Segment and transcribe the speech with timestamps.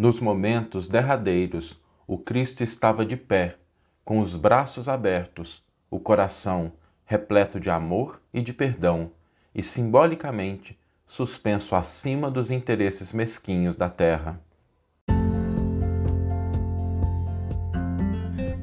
[0.00, 3.56] Nos momentos derradeiros, o Cristo estava de pé,
[4.02, 6.72] com os braços abertos, o coração
[7.04, 9.10] repleto de amor e de perdão,
[9.54, 14.40] e simbolicamente suspenso acima dos interesses mesquinhos da terra.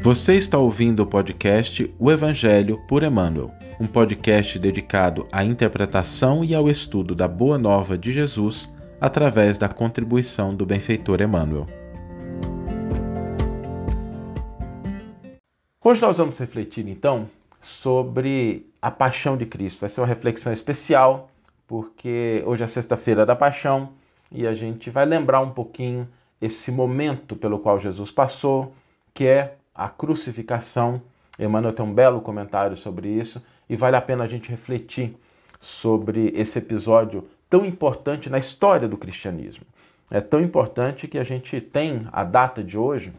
[0.01, 6.55] Você está ouvindo o podcast O Evangelho por Emmanuel, um podcast dedicado à interpretação e
[6.55, 11.67] ao estudo da Boa Nova de Jesus através da contribuição do benfeitor Emmanuel.
[15.83, 17.29] Hoje nós vamos refletir então
[17.61, 19.79] sobre a paixão de Cristo.
[19.79, 21.29] Vai ser uma reflexão especial,
[21.67, 23.89] porque hoje é sexta-feira da paixão
[24.31, 26.07] e a gente vai lembrar um pouquinho
[26.41, 28.73] esse momento pelo qual Jesus passou,
[29.13, 31.01] que é a crucificação.
[31.39, 35.15] Emmanuel tem um belo comentário sobre isso e vale a pena a gente refletir
[35.59, 39.65] sobre esse episódio tão importante na história do cristianismo.
[40.09, 43.13] É tão importante que a gente tem a data de hoje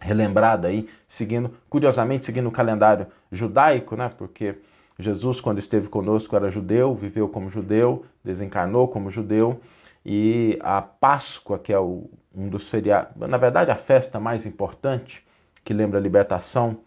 [0.00, 4.10] relembrada aí, seguindo, curiosamente, seguindo o calendário judaico, né?
[4.16, 4.56] Porque
[4.98, 9.60] Jesus, quando esteve conosco, era judeu, viveu como judeu, desencarnou como judeu,
[10.04, 15.24] e a Páscoa, que é o, um dos feriados, na verdade, a festa mais importante
[15.64, 16.78] que lembra a libertação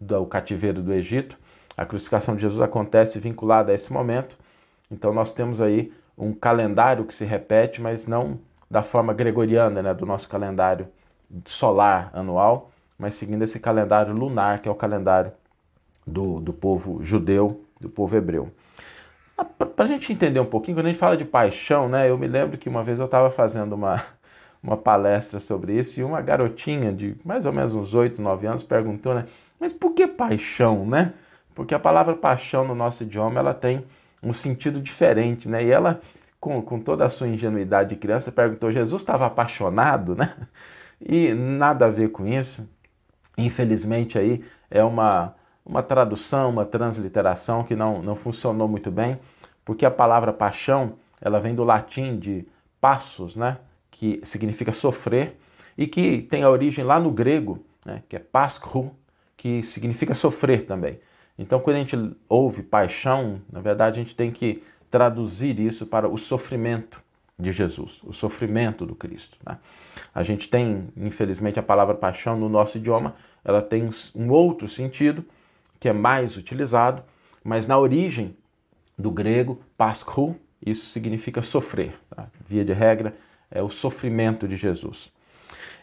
[0.00, 1.36] do cativeiro do Egito.
[1.80, 4.36] A crucificação de Jesus acontece vinculada a esse momento.
[4.90, 8.38] Então nós temos aí um calendário que se repete, mas não
[8.70, 10.86] da forma gregoriana, né, do nosso calendário
[11.46, 15.32] solar anual, mas seguindo esse calendário lunar, que é o calendário
[16.06, 18.50] do, do povo judeu, do povo hebreu.
[19.38, 22.18] Ah, Para a gente entender um pouquinho, quando a gente fala de paixão, né, eu
[22.18, 24.04] me lembro que uma vez eu estava fazendo uma,
[24.62, 28.62] uma palestra sobre isso e uma garotinha de mais ou menos uns 8, 9 anos
[28.62, 29.24] perguntou, né?
[29.58, 31.14] Mas por que paixão, né?
[31.54, 33.84] Porque a palavra paixão no nosso idioma ela tem
[34.22, 35.64] um sentido diferente, né?
[35.64, 36.00] E ela,
[36.38, 40.34] com, com toda a sua ingenuidade de criança, perguntou: Jesus estava apaixonado, né?
[41.00, 42.68] E nada a ver com isso.
[43.38, 45.34] Infelizmente aí é uma,
[45.64, 49.18] uma tradução, uma transliteração que não, não funcionou muito bem,
[49.64, 52.46] porque a palavra paixão ela vem do latim de
[52.80, 53.56] passos, né?
[53.90, 55.36] que significa sofrer,
[55.76, 58.90] e que tem a origem lá no grego, né, que é pascho,
[59.36, 60.98] que significa sofrer também.
[61.40, 61.96] Então, quando a gente
[62.28, 67.02] ouve paixão, na verdade a gente tem que traduzir isso para o sofrimento
[67.38, 69.38] de Jesus, o sofrimento do Cristo.
[69.46, 69.56] Né?
[70.14, 75.24] A gente tem, infelizmente, a palavra paixão no nosso idioma, ela tem um outro sentido
[75.80, 77.02] que é mais utilizado,
[77.42, 78.36] mas na origem
[78.98, 81.98] do grego, pascho, isso significa sofrer.
[82.14, 82.28] Tá?
[82.46, 83.16] Via de regra,
[83.50, 85.10] é o sofrimento de Jesus.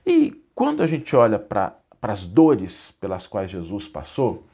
[0.06, 4.46] E quando a gente olha para as dores pelas quais Jesus passou,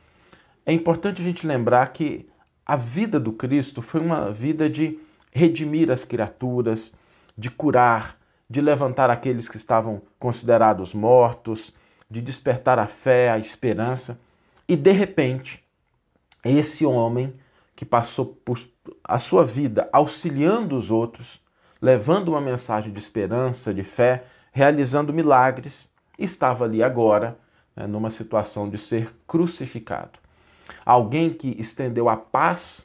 [0.65, 2.27] é importante a gente lembrar que
[2.65, 4.99] a vida do Cristo foi uma vida de
[5.31, 6.93] redimir as criaturas,
[7.37, 8.17] de curar,
[8.49, 11.73] de levantar aqueles que estavam considerados mortos,
[12.09, 14.19] de despertar a fé, a esperança.
[14.67, 15.63] E de repente,
[16.43, 17.33] esse homem
[17.75, 18.59] que passou por
[19.03, 21.41] a sua vida auxiliando os outros,
[21.81, 27.37] levando uma mensagem de esperança, de fé, realizando milagres, estava ali agora,
[27.75, 30.22] né, numa situação de ser crucificado.
[30.85, 32.83] Alguém que estendeu a paz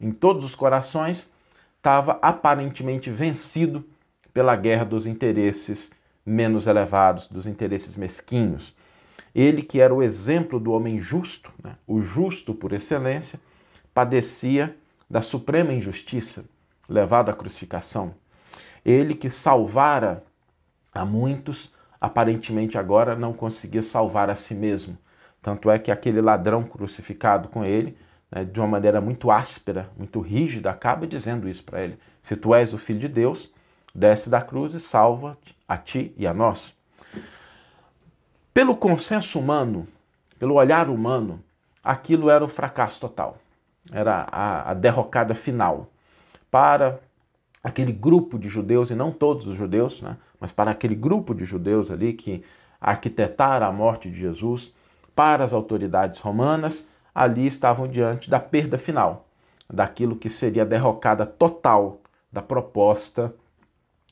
[0.00, 1.30] em todos os corações
[1.76, 3.84] estava aparentemente vencido
[4.32, 5.90] pela guerra dos interesses
[6.24, 8.74] menos elevados, dos interesses mesquinhos.
[9.34, 13.40] Ele, que era o exemplo do homem justo, né, o justo por excelência,
[13.94, 14.76] padecia
[15.08, 16.44] da suprema injustiça,
[16.88, 18.14] levado à crucificação.
[18.84, 20.22] Ele que salvara
[20.92, 24.96] a muitos, aparentemente agora não conseguia salvar a si mesmo.
[25.42, 27.96] Tanto é que aquele ladrão crucificado com ele,
[28.30, 32.54] né, de uma maneira muito áspera, muito rígida, acaba dizendo isso para ele: Se tu
[32.54, 33.52] és o filho de Deus,
[33.94, 36.76] desce da cruz e salva a ti e a nós.
[38.52, 39.86] Pelo consenso humano,
[40.38, 41.42] pelo olhar humano,
[41.82, 43.38] aquilo era o fracasso total,
[43.92, 45.88] era a, a derrocada final.
[46.50, 46.98] Para
[47.62, 51.44] aquele grupo de judeus, e não todos os judeus, né, mas para aquele grupo de
[51.44, 52.42] judeus ali que
[52.80, 54.72] arquitetaram a morte de Jesus,
[55.18, 59.26] para as autoridades romanas, ali estavam diante da perda final,
[59.68, 62.00] daquilo que seria a derrocada total
[62.30, 63.34] da proposta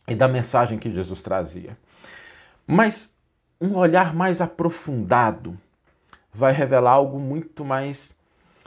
[0.08, 1.78] e da mensagem que Jesus trazia.
[2.66, 3.14] Mas
[3.60, 5.56] um olhar mais aprofundado
[6.32, 8.12] vai revelar algo muito mais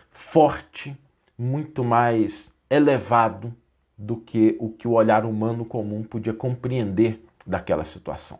[0.10, 0.98] forte,
[1.38, 3.54] muito mais elevado
[3.98, 8.40] do que o que o olhar humano comum podia compreender daquela situação.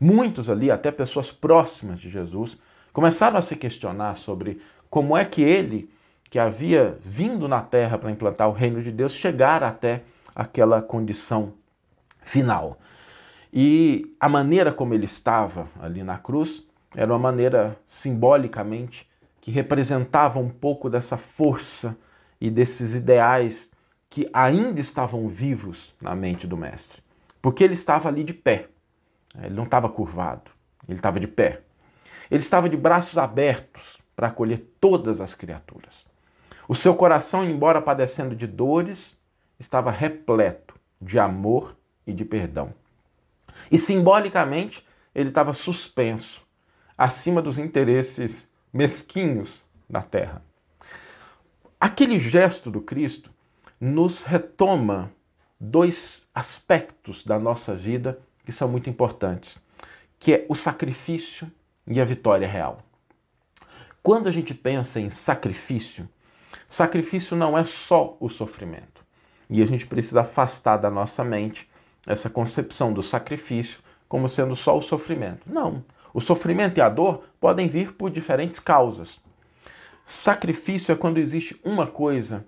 [0.00, 2.58] Muitos ali, até pessoas próximas de Jesus,
[2.92, 5.90] começaram a se questionar sobre como é que ele,
[6.30, 10.02] que havia vindo na terra para implantar o reino de Deus, chegara até
[10.34, 11.54] aquela condição
[12.22, 12.78] final.
[13.52, 16.62] E a maneira como ele estava ali na cruz
[16.94, 19.08] era uma maneira simbolicamente
[19.40, 21.96] que representava um pouco dessa força
[22.40, 23.70] e desses ideais
[24.10, 27.02] que ainda estavam vivos na mente do mestre.
[27.40, 28.68] Porque ele estava ali de pé.
[29.42, 30.50] Ele não estava curvado,
[30.88, 31.62] ele estava de pé.
[32.30, 36.06] Ele estava de braços abertos para acolher todas as criaturas.
[36.66, 39.18] O seu coração, embora padecendo de dores,
[39.58, 41.76] estava repleto de amor
[42.06, 42.74] e de perdão.
[43.70, 46.46] E simbolicamente, ele estava suspenso
[46.96, 50.42] acima dos interesses mesquinhos da terra.
[51.80, 53.30] Aquele gesto do Cristo
[53.80, 55.12] nos retoma
[55.58, 59.58] dois aspectos da nossa vida que são muito importantes,
[60.18, 61.50] que é o sacrifício
[61.88, 62.78] e a vitória real.
[64.02, 66.08] Quando a gente pensa em sacrifício,
[66.68, 69.04] sacrifício não é só o sofrimento.
[69.50, 71.68] E a gente precisa afastar da nossa mente
[72.06, 75.42] essa concepção do sacrifício como sendo só o sofrimento.
[75.46, 75.84] Não.
[76.12, 79.20] O sofrimento e a dor podem vir por diferentes causas.
[80.04, 82.46] Sacrifício é quando existe uma coisa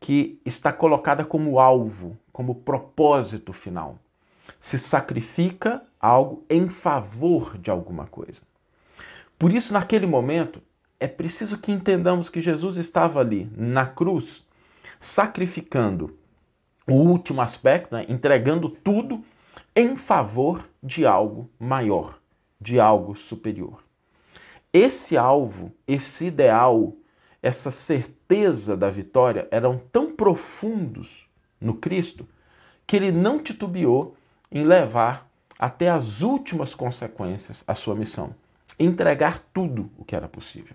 [0.00, 3.98] que está colocada como alvo, como propósito final.
[4.58, 8.42] Se sacrifica algo em favor de alguma coisa.
[9.38, 10.62] Por isso, naquele momento,
[10.98, 14.44] é preciso que entendamos que Jesus estava ali na cruz,
[14.98, 16.16] sacrificando
[16.88, 18.06] o último aspecto, né?
[18.08, 19.22] entregando tudo
[19.74, 22.18] em favor de algo maior,
[22.60, 23.82] de algo superior.
[24.72, 26.94] Esse alvo, esse ideal,
[27.42, 31.26] essa certeza da vitória eram tão profundos
[31.60, 32.26] no Cristo
[32.86, 34.16] que ele não titubeou
[34.50, 35.28] em levar
[35.58, 38.34] até as últimas consequências a sua missão,
[38.78, 40.74] entregar tudo o que era possível.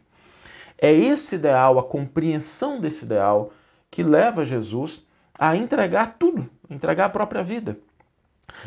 [0.77, 3.53] É esse ideal, a compreensão desse ideal,
[3.89, 5.05] que leva Jesus
[5.37, 7.77] a entregar tudo, entregar a própria vida.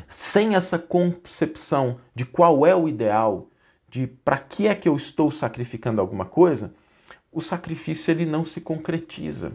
[0.08, 3.48] Sem essa concepção de qual é o ideal,
[3.88, 6.74] de para que é que eu estou sacrificando alguma coisa,
[7.32, 9.52] o sacrifício ele não se concretiza.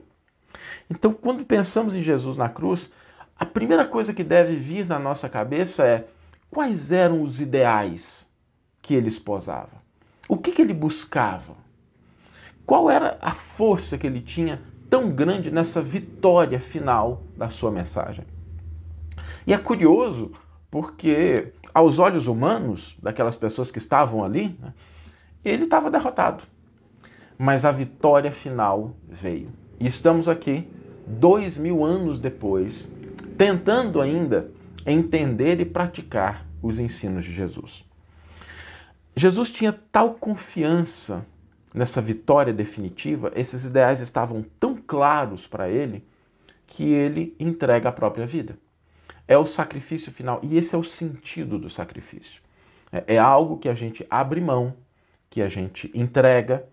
[0.90, 2.90] Então, quando pensamos em Jesus na cruz,
[3.38, 6.08] a primeira coisa que deve vir na nossa cabeça é
[6.52, 8.29] quais eram os ideais
[8.82, 9.82] que ele esposava?
[10.28, 11.56] O que, que ele buscava?
[12.66, 18.26] Qual era a força que ele tinha tão grande nessa vitória final da sua mensagem.
[19.46, 20.32] E é curioso
[20.72, 24.74] porque, aos olhos humanos, daquelas pessoas que estavam ali, né,
[25.46, 26.44] ele estava derrotado.
[27.38, 29.50] Mas a vitória final veio.
[29.80, 30.68] E estamos aqui,
[31.08, 32.92] dois mil anos depois,
[33.38, 34.52] tentando ainda
[34.86, 37.86] entender e praticar os ensinos de Jesus.
[39.16, 41.26] Jesus tinha tal confiança
[41.74, 46.06] nessa vitória definitiva, esses ideais estavam tão claros para ele
[46.66, 48.58] que ele entrega a própria vida.
[49.28, 52.42] É o sacrifício final e esse é o sentido do sacrifício.
[52.92, 54.76] É, é algo que a gente abre mão,
[55.30, 56.68] que a gente entrega,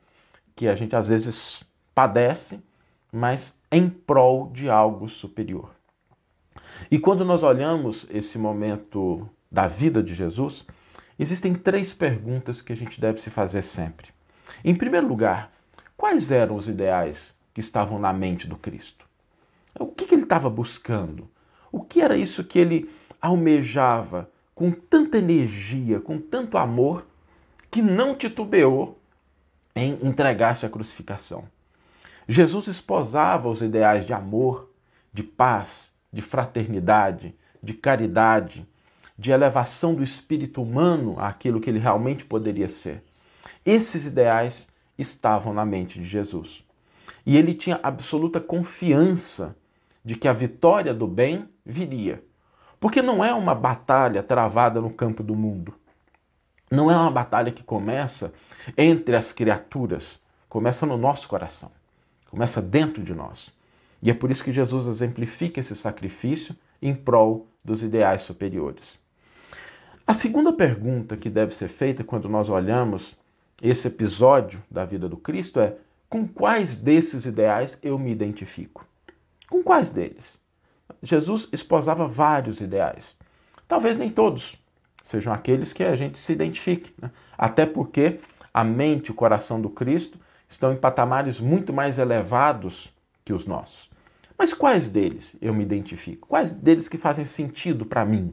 [0.54, 1.62] que a gente às vezes
[1.94, 2.62] padece,
[3.12, 5.70] mas em prol de algo superior.
[6.90, 10.64] E quando nós olhamos esse momento da vida de Jesus,
[11.18, 14.08] existem três perguntas que a gente deve se fazer sempre.
[14.64, 15.52] Em primeiro lugar,
[15.96, 19.06] quais eram os ideais que estavam na mente do Cristo?
[19.78, 21.28] O que, que ele estava buscando?
[21.70, 22.90] O que era isso que ele
[23.20, 27.06] almejava com tanta energia, com tanto amor,
[27.70, 28.98] que não titubeou
[29.74, 31.44] em entregar-se à crucificação?
[32.28, 34.70] Jesus esposava os ideais de amor,
[35.12, 38.66] de paz, de fraternidade, de caridade,
[39.18, 43.02] de elevação do espírito humano àquilo que ele realmente poderia ser.
[43.64, 44.68] Esses ideais
[44.98, 46.64] estavam na mente de Jesus.
[47.24, 49.56] E ele tinha absoluta confiança
[50.04, 52.22] de que a vitória do bem viria.
[52.78, 55.74] Porque não é uma batalha travada no campo do mundo.
[56.70, 58.32] Não é uma batalha que começa
[58.76, 61.70] entre as criaturas, começa no nosso coração,
[62.28, 63.52] começa dentro de nós.
[64.02, 68.98] E é por isso que Jesus exemplifica esse sacrifício em prol dos ideais superiores.
[70.06, 73.16] A segunda pergunta que deve ser feita quando nós olhamos
[73.60, 75.74] esse episódio da vida do Cristo é
[76.08, 78.86] com quais desses ideais eu me identifico?
[79.50, 80.38] Com quais deles?
[81.02, 83.16] Jesus esposava vários ideais.
[83.66, 84.56] Talvez nem todos
[85.02, 87.10] sejam aqueles que a gente se identifique, né?
[87.36, 88.20] até porque
[88.54, 92.92] a mente e o coração do Cristo estão em patamares muito mais elevados
[93.24, 93.90] que os nossos.
[94.38, 96.28] Mas quais deles eu me identifico?
[96.28, 98.32] Quais deles que fazem sentido para mim?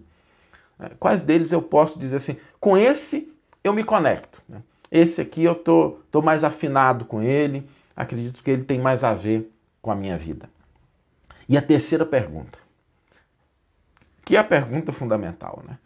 [1.00, 3.32] Quais deles eu posso dizer assim, com esse
[3.63, 4.42] eu me conecto?
[4.48, 4.62] Né?
[4.92, 9.13] Esse aqui eu tô, tô mais afinado com ele, acredito que ele tem mais a
[9.13, 9.51] ver
[9.82, 10.50] com a minha vida.
[11.48, 12.60] E a terceira pergunta,
[14.25, 15.77] que é a pergunta fundamental, né?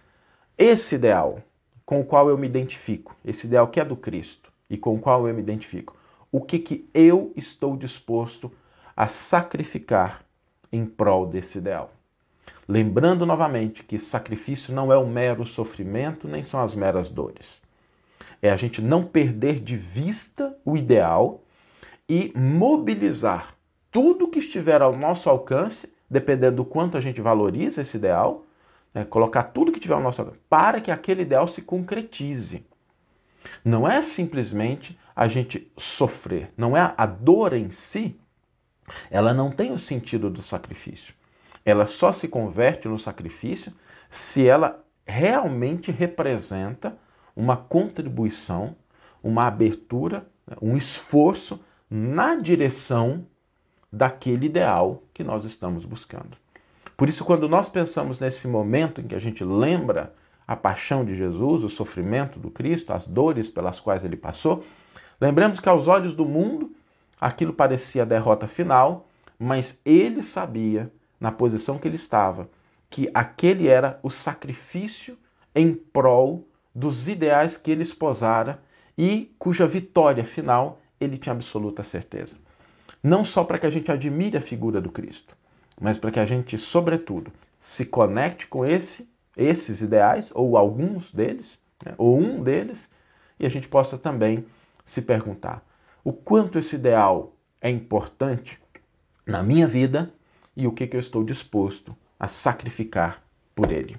[0.57, 1.41] esse ideal
[1.85, 4.99] com o qual eu me identifico, esse ideal que é do Cristo e com o
[4.99, 5.95] qual eu me identifico,
[6.31, 8.51] o que, que eu estou disposto
[8.95, 10.21] a sacrificar
[10.71, 11.91] em prol desse ideal?
[12.67, 17.61] Lembrando novamente que sacrifício não é um mero sofrimento, nem são as meras dores.
[18.41, 21.41] É a gente não perder de vista o ideal
[22.09, 23.55] e mobilizar
[23.89, 28.43] tudo que estiver ao nosso alcance, dependendo do quanto a gente valoriza esse ideal,
[28.93, 32.65] né, colocar tudo que tiver ao nosso alcance para que aquele ideal se concretize.
[33.63, 38.19] Não é simplesmente a gente sofrer, não é a dor em si,
[39.09, 41.16] ela não tem o sentido do sacrifício.
[41.67, 43.73] Ela só se converte no sacrifício
[44.09, 46.97] se ela realmente representa
[47.35, 48.73] uma contribuição,
[49.21, 50.25] uma abertura,
[50.61, 51.59] um esforço
[51.89, 53.27] na direção
[53.91, 56.37] daquele ideal que nós estamos buscando.
[56.95, 60.13] Por isso, quando nós pensamos nesse momento em que a gente lembra
[60.47, 64.63] a paixão de Jesus, o sofrimento do Cristo, as dores pelas quais ele passou,
[65.19, 66.71] lembremos que aos olhos do mundo
[67.19, 72.49] aquilo parecia a derrota final, mas ele sabia, na posição que ele estava,
[72.89, 75.17] que aquele era o sacrifício
[75.55, 78.61] em prol dos ideais que ele esposara
[78.97, 82.35] e cuja vitória final ele tinha absoluta certeza.
[83.03, 85.35] Não só para que a gente admire a figura do Cristo,
[85.79, 91.59] mas para que a gente, sobretudo, se conecte com esse, esses ideais, ou alguns deles,
[91.85, 92.89] né, ou um deles,
[93.39, 94.45] e a gente possa também
[94.83, 95.63] se perguntar
[96.07, 98.57] o quanto esse ideal é importante
[99.25, 100.09] na minha vida
[100.57, 103.21] e o que, que eu estou disposto a sacrificar
[103.55, 103.95] por ele.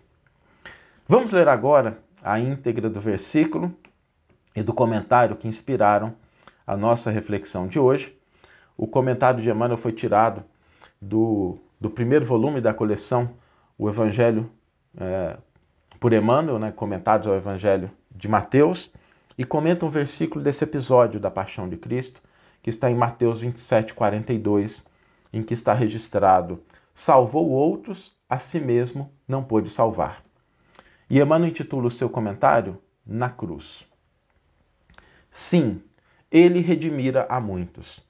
[1.07, 3.73] Vamos ler agora a íntegra do versículo
[4.57, 6.15] e do comentário que inspiraram
[6.67, 8.19] a nossa reflexão de hoje.
[8.77, 10.45] O comentário de Emmanuel foi tirado
[11.01, 13.31] do, do primeiro volume da coleção,
[13.79, 14.51] o Evangelho
[14.99, 15.37] é,
[16.01, 18.91] por Emmanuel, né, comentários ao Evangelho de Mateus,
[19.37, 22.21] e comenta um versículo desse episódio da Paixão de Cristo,
[22.61, 24.85] que está em Mateus 27, 42,
[25.33, 26.63] em que está registrado:
[26.95, 30.23] Salvou outros, a si mesmo não pôde salvar.
[31.09, 33.87] E Emmanuel intitula o seu comentário Na Cruz.
[35.31, 35.83] Sim,
[36.31, 38.07] ele redimira a muitos.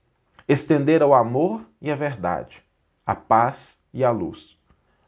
[0.49, 2.63] Estendera o amor e a verdade,
[3.05, 4.57] a paz e a luz.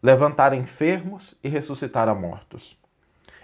[0.03, 2.79] Levantar enfermos e ressuscitar mortos.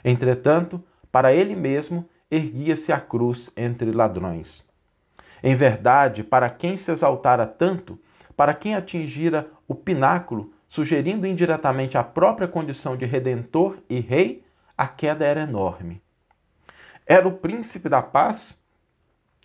[0.04, 4.64] Entretanto, para ele mesmo erguia-se a cruz entre ladrões.
[5.42, 7.99] Em verdade, para quem se exaltara tanto,
[8.37, 14.45] para quem atingira o pináculo, sugerindo indiretamente a própria condição de redentor e rei,
[14.76, 16.02] a queda era enorme.
[17.07, 18.61] Era o príncipe da paz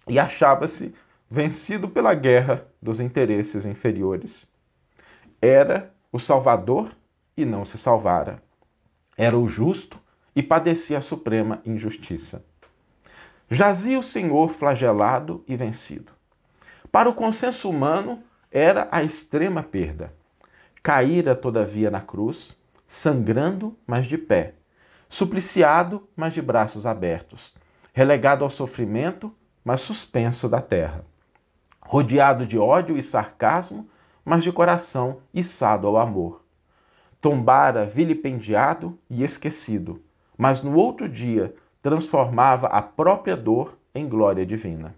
[0.08, 0.94] e achava-se
[1.30, 4.46] vencido pela guerra dos interesses inferiores.
[5.42, 6.92] Era o Salvador
[7.38, 8.44] e não se salvara.
[9.18, 10.00] Era o justo
[10.36, 12.44] e padecia a suprema injustiça.
[13.50, 16.14] Jazia o Senhor flagelado e vencido.
[16.92, 20.13] Para o consenso humano, era a extrema perda.
[20.84, 22.55] Caíra, todavia, na cruz,
[22.86, 24.55] sangrando, mas de pé,
[25.08, 27.53] supliciado, mas de braços abertos,
[27.93, 31.05] relegado ao sofrimento, mas suspenso da terra,
[31.81, 33.88] rodeado de ódio e sarcasmo,
[34.25, 36.43] mas de coração içado ao amor.
[37.22, 40.01] Tombara vilipendiado e esquecido,
[40.38, 44.96] mas no outro dia transformava a própria dor em glória divina.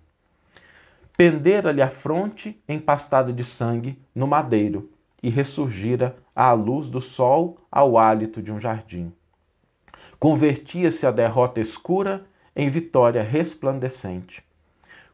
[1.15, 4.89] Pendera-lhe a fronte empastada de sangue no madeiro
[5.21, 9.13] e ressurgira à luz do sol ao hálito de um jardim.
[10.19, 14.43] Convertia-se a derrota escura em vitória resplandecente.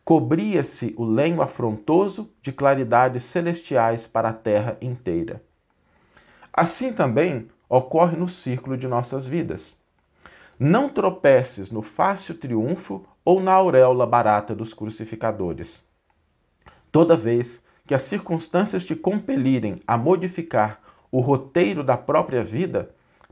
[0.06, 5.44] Cobria-se o lenho afrontoso de claridades celestiais para a terra inteira.
[6.54, 9.78] Assim também ocorre no círculo de nossas vidas.
[10.58, 15.89] Não tropeces no fácil triunfo ou na auréola barata dos crucificadores.
[16.92, 20.80] Toda vez que as circunstâncias te compelirem a modificar
[21.12, 22.92] o roteiro da própria vida,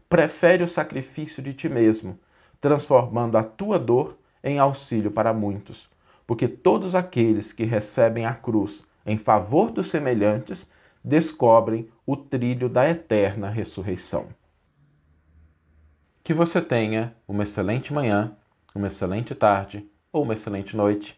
[0.09, 2.17] prefere o sacrifício de ti mesmo,
[2.59, 5.89] transformando a tua dor em auxílio para muitos,
[6.25, 10.71] porque todos aqueles que recebem a cruz em favor dos semelhantes
[11.03, 14.27] descobrem o trilho da eterna ressurreição.
[16.23, 18.35] Que você tenha uma excelente manhã,
[18.75, 21.17] uma excelente tarde ou uma excelente noite